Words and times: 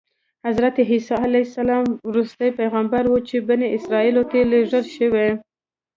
حضرت 0.45 0.75
عیسی 0.89 1.15
علیه 1.25 1.45
السلام 1.47 1.85
وروستی 2.09 2.49
پیغمبر 2.59 3.03
و 3.11 3.15
چې 3.27 3.35
بني 3.49 3.67
اسرایلو 3.77 4.23
ته 4.31 4.39
لېږل 4.51 4.85
شوی. 4.97 5.27